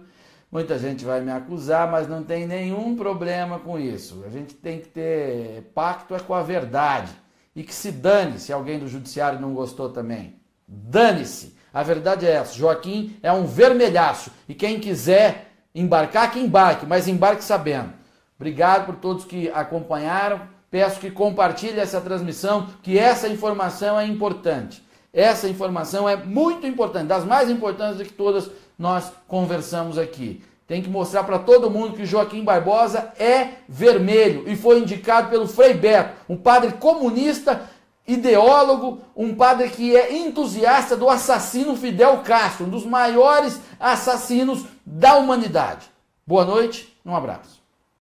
Muita 0.51 0.77
gente 0.79 1.05
vai 1.05 1.21
me 1.21 1.31
acusar, 1.31 1.89
mas 1.89 2.07
não 2.07 2.23
tem 2.23 2.45
nenhum 2.45 2.95
problema 2.95 3.59
com 3.59 3.79
isso. 3.79 4.23
A 4.25 4.29
gente 4.29 4.55
tem 4.55 4.79
que 4.79 4.89
ter 4.89 5.71
pacto 5.73 6.15
é 6.15 6.19
com 6.19 6.33
a 6.33 6.41
verdade. 6.41 7.11
E 7.59 7.63
que 7.63 7.75
se 7.75 7.91
dane 7.91 8.39
se 8.39 8.53
alguém 8.53 8.79
do 8.79 8.87
judiciário 8.87 9.41
não 9.41 9.53
gostou 9.53 9.89
também. 9.89 10.35
Dane-se. 10.67 11.57
A 11.73 11.83
verdade 11.83 12.25
é 12.25 12.31
essa. 12.31 12.57
Joaquim 12.57 13.17
é 13.21 13.31
um 13.31 13.45
vermelhaço. 13.45 14.31
E 14.47 14.55
quem 14.55 14.79
quiser 14.79 15.49
Embarcar 15.73 16.31
que 16.31 16.39
embarque, 16.39 16.85
mas 16.85 17.07
embarque 17.07 17.43
sabendo. 17.43 17.93
Obrigado 18.37 18.85
por 18.85 18.95
todos 18.95 19.25
que 19.25 19.49
acompanharam. 19.49 20.41
Peço 20.71 20.99
que 20.99 21.11
compartilhe 21.11 21.79
essa 21.79 22.01
transmissão, 22.01 22.67
que 22.81 22.97
essa 22.97 23.27
informação 23.27 23.99
é 23.99 24.05
importante. 24.05 24.83
Essa 25.11 25.47
informação 25.47 26.07
é 26.07 26.15
muito 26.15 26.67
importante, 26.67 27.07
das 27.07 27.25
mais 27.25 27.49
importantes 27.49 28.05
que 28.05 28.13
todas 28.13 28.49
nós 28.77 29.11
conversamos 29.27 29.97
aqui. 29.97 30.43
Tem 30.69 30.83
que 30.83 30.89
mostrar 30.89 31.23
para 31.23 31.39
todo 31.39 31.71
mundo 31.71 31.95
que 31.95 32.05
Joaquim 32.05 32.43
Barbosa 32.43 33.11
é 33.17 33.53
vermelho 33.67 34.47
e 34.47 34.55
foi 34.55 34.77
indicado 34.77 35.27
pelo 35.27 35.47
Frei 35.47 35.73
Beto, 35.73 36.13
um 36.29 36.37
padre 36.37 36.73
comunista, 36.73 37.67
ideólogo, 38.07 39.01
um 39.15 39.33
padre 39.33 39.69
que 39.69 39.97
é 39.97 40.15
entusiasta 40.15 40.95
do 40.95 41.09
assassino 41.09 41.75
Fidel 41.75 42.19
Castro, 42.19 42.67
um 42.67 42.69
dos 42.69 42.85
maiores 42.85 43.59
assassinos 43.79 44.63
da 44.85 45.15
humanidade. 45.15 45.87
Boa 46.23 46.45
noite, 46.45 46.95
um 47.03 47.15
abraço. 47.15 47.58